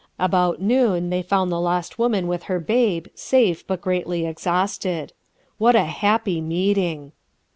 [0.17, 5.13] About noon they found the lost woman with her babe, safe, but greatly exhausted.
[5.59, 7.11] What a happy meeting!